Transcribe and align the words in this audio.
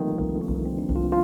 Thank 0.00 1.19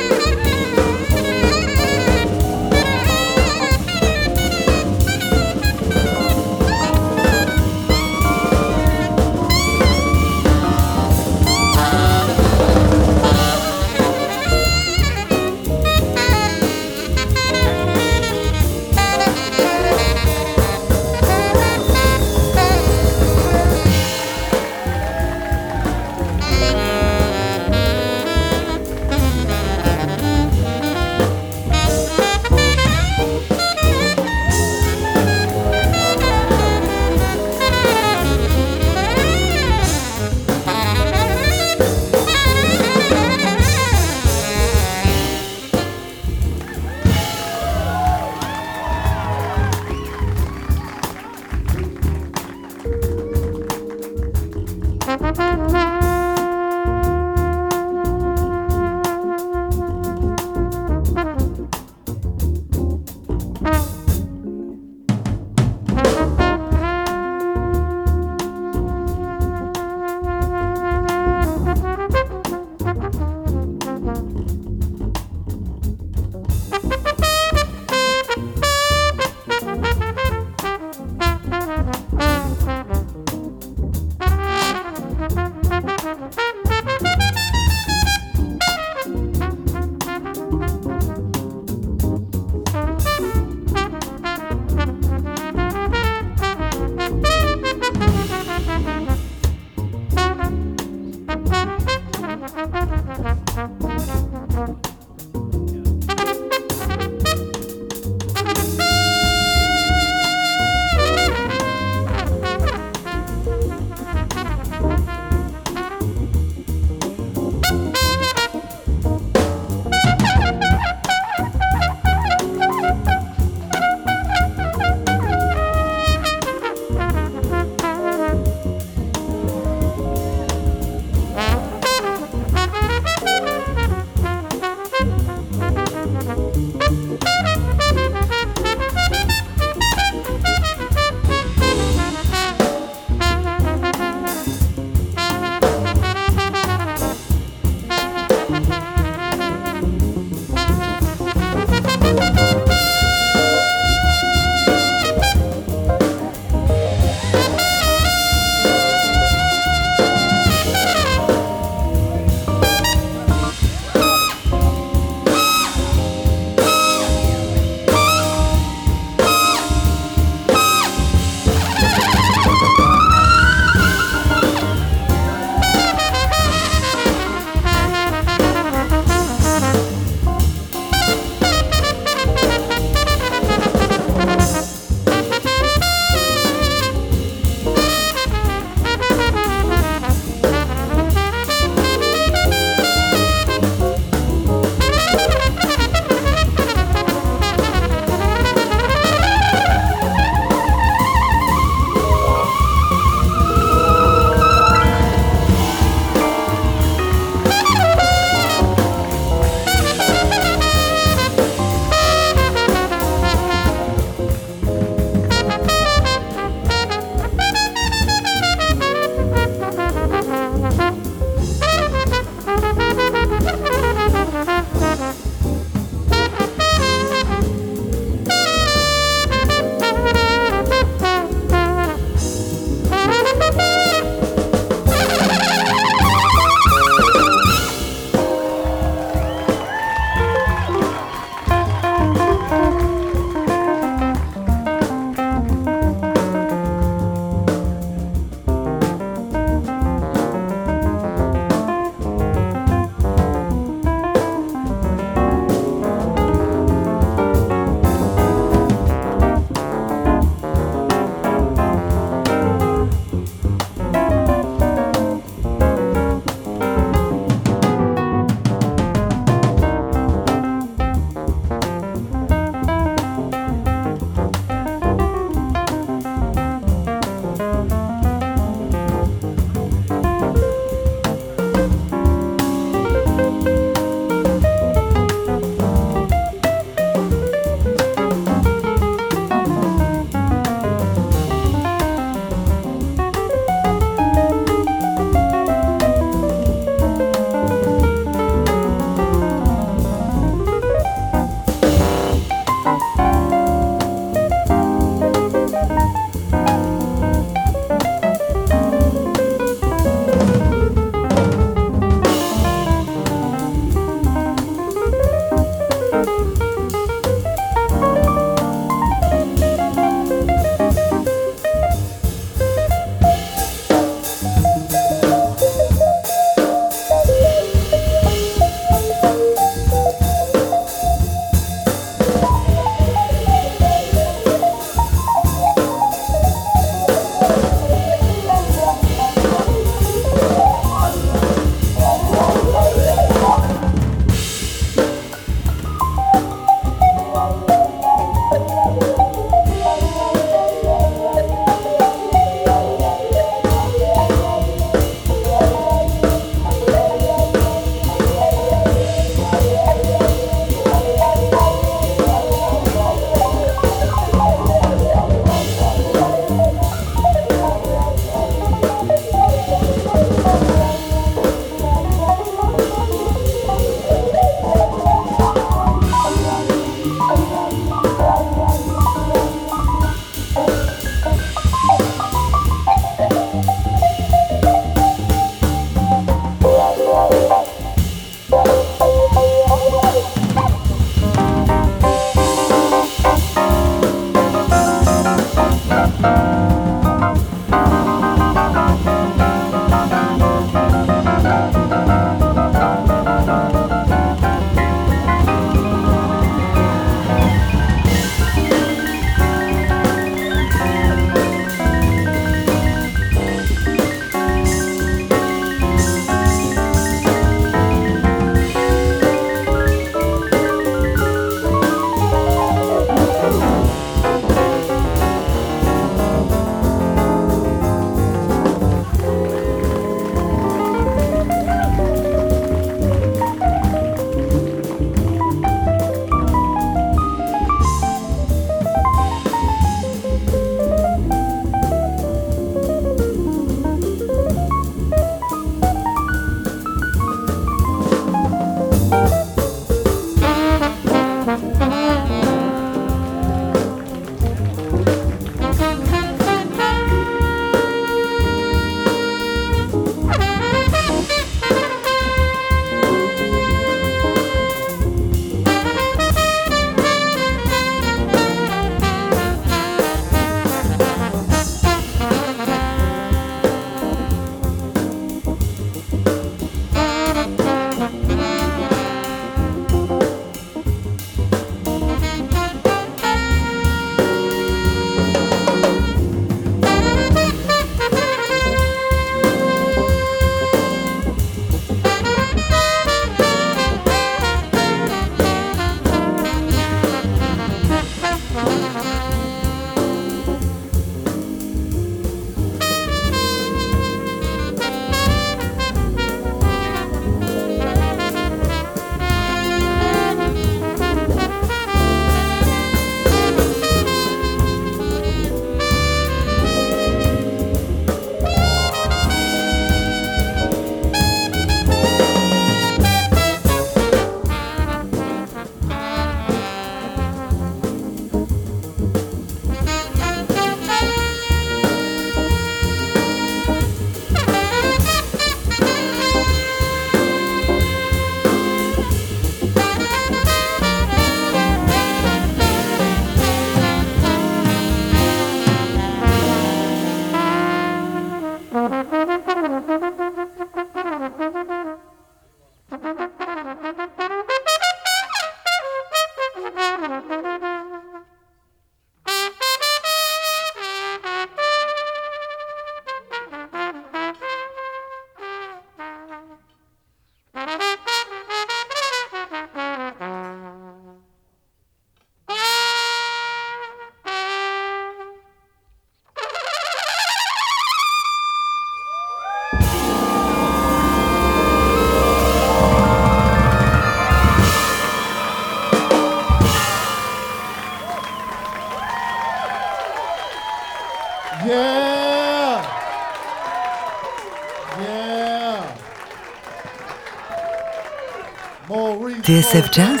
TSF 599.22 599.70
Jazz. 599.72 600.00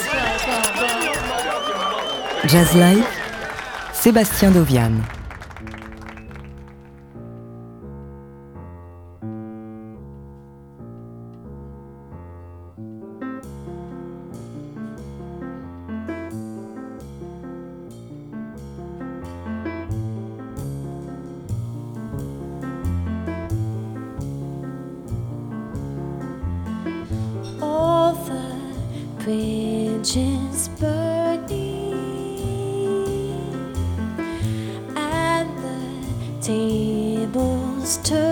Jazz 2.46 2.74
Live. 2.74 3.04
Sébastien 3.92 4.50
Dovian 4.50 4.92
to 37.98 38.29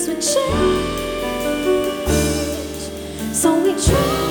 things 0.00 0.08
would 0.08 0.22
change. 0.22 1.34
So 3.34 3.62
we 3.62 3.72
tried. 3.72 4.28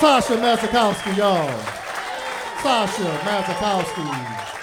Sasha 0.00 0.36
Masakowski, 0.36 1.16
y'all. 1.16 1.58
Sasha 2.62 3.08
Masakowski. 3.24 4.57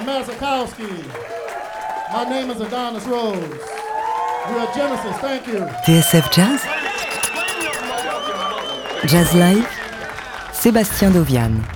Mazakowski. 0.00 0.88
My 2.12 2.24
name 2.28 2.50
is 2.50 2.60
Adonis 2.60 3.04
Rose. 3.06 3.36
We 4.48 4.54
are 4.58 4.74
Genesis. 4.74 5.16
Thank 5.18 5.46
you. 5.46 5.60
TSF 5.84 6.32
Jazz 6.32 6.62
Jazz 9.10 9.34
Live 9.34 9.68
Sébastien 10.52 11.10
Dovian. 11.10 11.75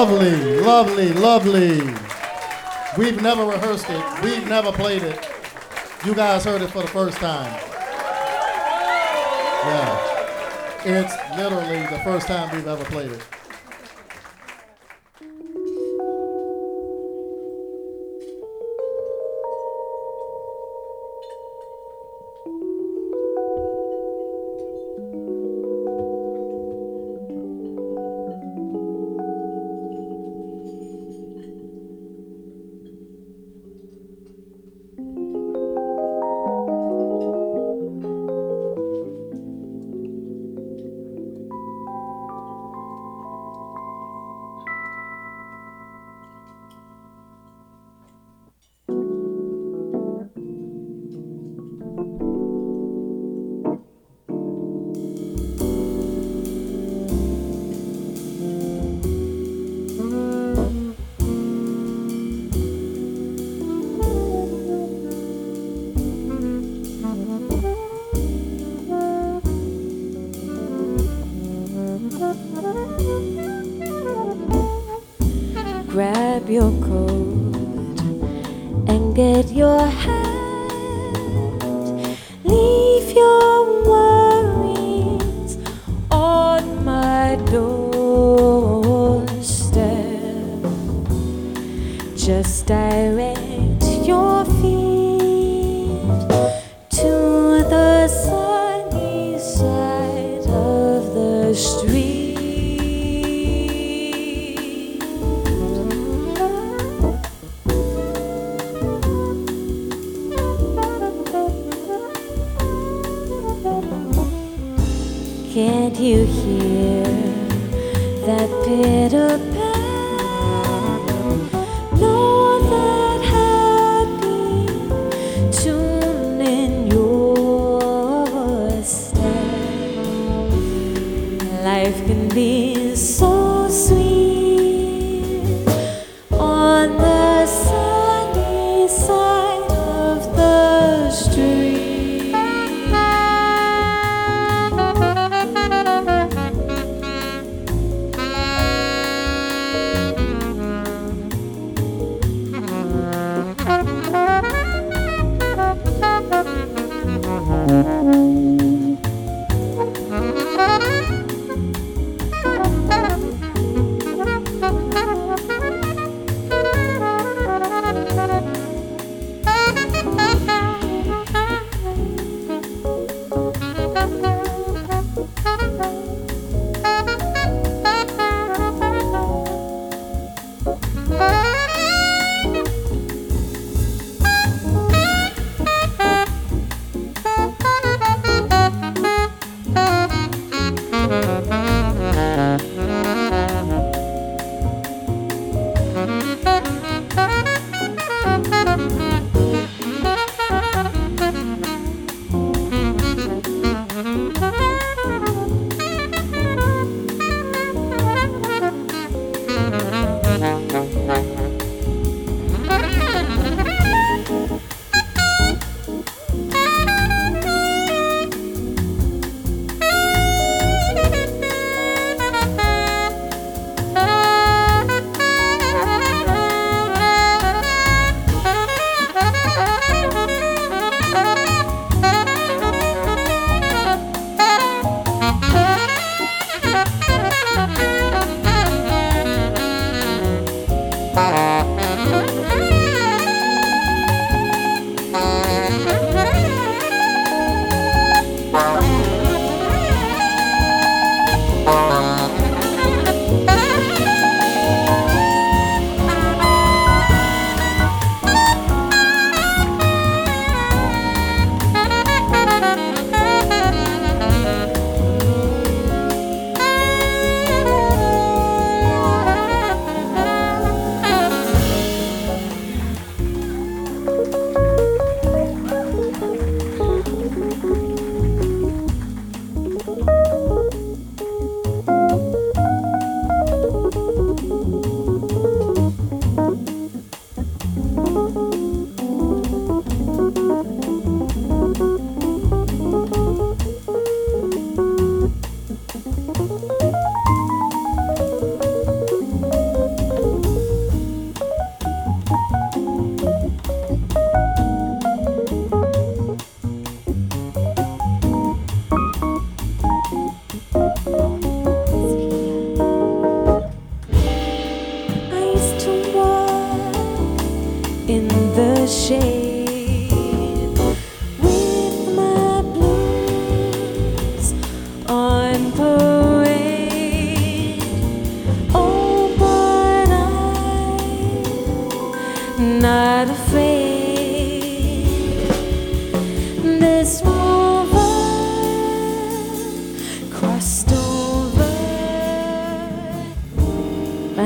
Lovely, 0.00 0.60
lovely, 0.62 1.12
lovely. 1.12 1.78
We've 2.96 3.20
never 3.20 3.44
rehearsed 3.44 3.84
it. 3.90 4.22
We've 4.24 4.48
never 4.48 4.72
played 4.72 5.02
it. 5.02 5.28
You 6.06 6.14
guys 6.14 6.42
heard 6.42 6.62
it 6.62 6.70
for 6.70 6.80
the 6.80 6.88
first 6.88 7.18
time. 7.18 7.52
Yeah. 9.66 10.86
It's 10.86 11.36
literally 11.36 11.82
the 11.94 12.00
first 12.02 12.28
time 12.28 12.50
we've 12.56 12.66
ever 12.66 12.84
played 12.84 13.12
it. 13.12 13.39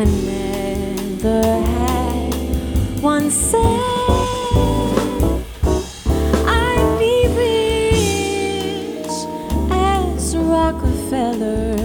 never 0.05 1.43
had 1.77 2.35
one 3.01 3.31
Rockefeller, 10.65 11.77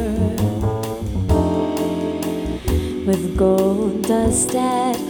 with 3.06 3.38
gold 3.38 4.04
dust 4.04 4.56
at 4.56 5.09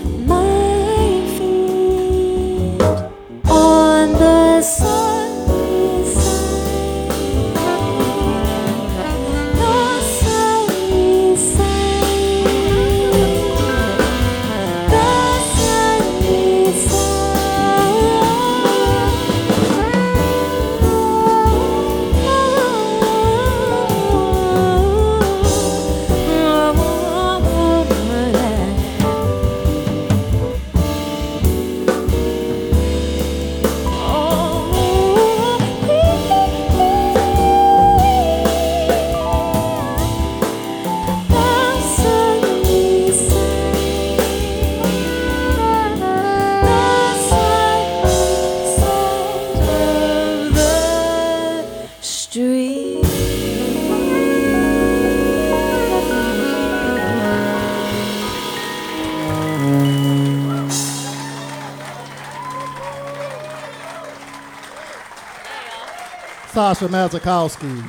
Sasha 66.80 66.94
Masakowski. 66.94 67.84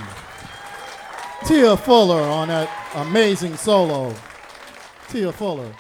Tia 1.47 1.77
Fuller 1.77 2.23
on 2.23 2.49
that 2.49 2.69
amazing 2.97 3.55
solo. 3.57 4.13
Tia 5.09 5.31
Fuller. 5.31 5.73